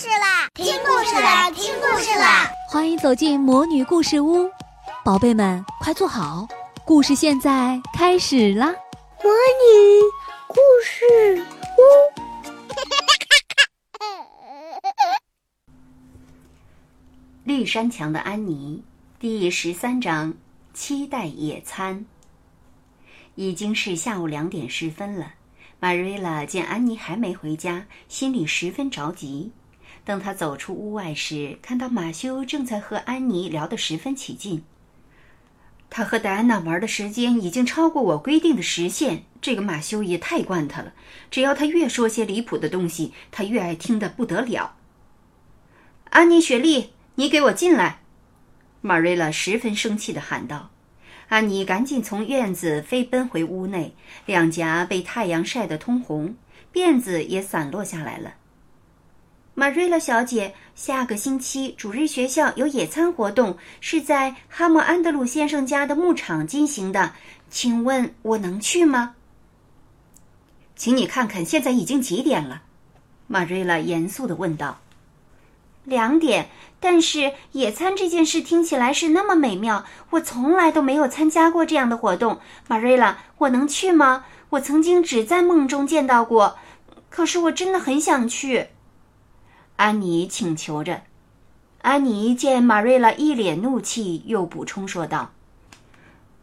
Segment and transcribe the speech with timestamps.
[0.00, 0.48] 事啦！
[0.54, 1.50] 听故事啦！
[1.50, 2.50] 听故事啦！
[2.70, 4.50] 欢迎走进魔女故事屋，
[5.04, 6.48] 宝贝们快坐好，
[6.86, 8.68] 故事现在开始啦！
[9.22, 10.00] 魔女
[10.48, 11.44] 故事
[11.76, 11.82] 屋，
[17.44, 18.82] 绿山墙的安妮，
[19.18, 20.32] 第十三章：
[20.72, 22.06] 期待野餐。
[23.34, 25.34] 已经是下午两点十分了。
[25.78, 29.52] 玛瑞拉见安妮还没回家，心里十分着急。
[30.04, 34.64] 等他走出屋外时，看到马修正在和安妮聊得十分起劲。
[35.88, 39.24] 他和戴安娜玩的时间已经超过我规定的时限。
[39.40, 40.92] 这个马修也太惯他了。
[41.30, 44.76] 只要他越说些离谱的东西，他越爱听得不得了。
[46.10, 48.00] 安妮、雪莉，你给我进来！
[48.82, 50.70] 玛瑞拉十分生气地喊道。
[51.28, 53.94] 安妮赶紧从院子飞奔回屋内，
[54.26, 56.36] 两颊被太阳晒得通红，
[56.72, 58.34] 辫子也散落下来了。
[59.54, 67.12] 玛瑞拉小姐，下个星期主日学校有野餐活动，是在哈默安德鲁先生家的牧场进行的，
[67.50, 69.16] 请问我能去吗？
[70.76, 72.62] 请你看看现在已经几点了？
[73.26, 74.80] 玛瑞拉严肃地问道。
[75.84, 76.48] 两点。
[76.82, 82.40] 但是野餐这件事听起来是那么美妙，我从来都没有参加过这样的活动。
[82.68, 84.24] 玛瑞拉，我能去吗？
[84.48, 86.56] 我曾经只在梦中见到过，
[87.10, 88.68] 可是我真的很想去。
[89.80, 91.00] 安妮请求着。
[91.80, 95.30] 安妮见玛瑞拉一脸怒气，又补充说道：“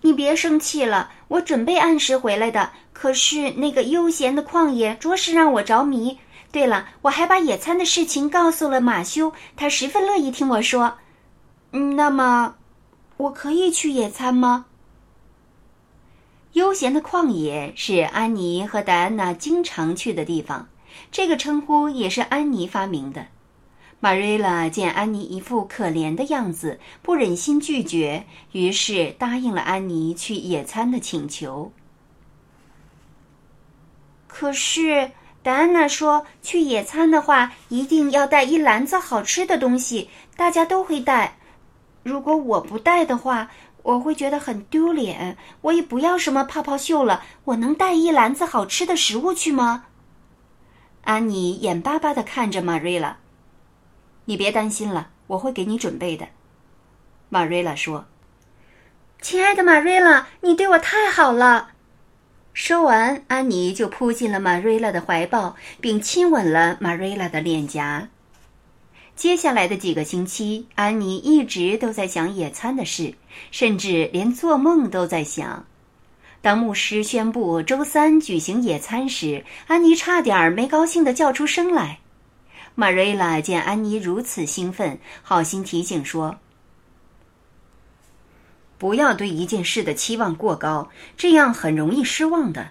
[0.02, 2.72] 你别生气了，我准备按时回来的。
[2.94, 6.18] 可是那个悠闲的旷野着实让我着迷。”
[6.52, 10.98] 对了，我还把野餐的事情告诉了马修，他十分乐意听我说。
[11.74, 12.56] 嗯，那么，
[13.18, 14.66] 我可以去野餐吗？
[16.54, 20.68] 悠闲的旷野是安妮和戴安娜经常去的地方，
[21.12, 23.28] 这个称呼也是安妮发明的。
[24.00, 31.72] 玛瑞拉见安妮一副可怜的样子，不忍心拒绝，于是答应了安妮去野餐的请求。
[34.28, 35.12] 可是。
[35.44, 41.38] 戴安娜说：“去野餐的话，一定要带一篮子好吃的东西，大家都会带。
[42.04, 43.50] 如果我不带的话，
[43.82, 45.38] 我会觉得很丢脸。
[45.62, 49.86] 我也不要什么泡泡袖了，我能带一篮子好吃的食物去吗？”
[51.08, 53.20] 安妮眼巴巴的看着玛瑞拉
[54.26, 56.28] ：“你别担心了，我会给你准备的。”
[57.32, 58.08] 玛瑞拉说
[59.22, 61.70] ：“亲爱的玛瑞拉，你对我太好了。”
[62.54, 68.10] 说完，安妮就扑进了玛瑞拉的怀抱，并亲吻了玛瑞拉的脸颊。
[69.16, 73.14] 接下来的几个星期，安妮一直都在想野餐的事，
[73.50, 75.66] 甚至连做梦都在想。
[76.48, 82.00] 当牧师宣布周三举行野餐时，安妮差点没高兴的叫出声来。
[82.74, 86.38] 玛瑞拉见安妮如此兴奋，好心提醒说。
[88.78, 92.70] 不要对一件事的期望过高，这样很容易失望的。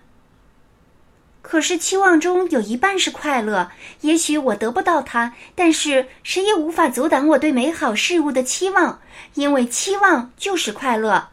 [1.43, 3.71] 可是期望中有一半是快乐，
[4.01, 9.03] 也许我得不到它，但是谁也无法阻挡我对美好事物的期望，
[9.35, 11.29] 因为期望就是快乐。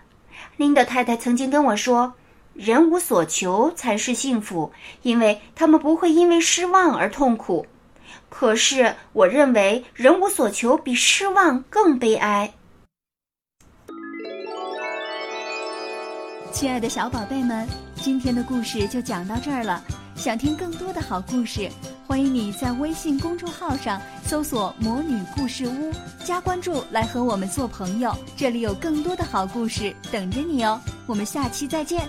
[0.58, 2.16] 琳达太太曾经跟我说
[2.54, 4.72] ：“人无所求才是幸福，
[5.02, 7.66] 因为他们不会因为失望而痛苦。”
[8.30, 12.52] 可是我认为人无所求比失望更悲哀。
[16.52, 19.84] 亲爱的小宝贝们，今天的故事就讲到这儿了。
[20.16, 21.70] 想听更多的好故事，
[22.08, 25.92] 欢迎你在微信公众号上搜索“魔女故事屋”，
[26.24, 28.16] 加关注来和我们做朋友。
[28.38, 30.80] 这里有更多的好故事等着你哦。
[31.08, 32.08] 我们下期再见。